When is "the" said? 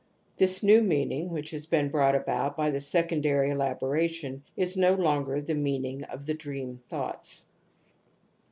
2.71-2.81, 5.39-5.53, 6.25-6.33